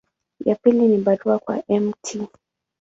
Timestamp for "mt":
1.69-2.27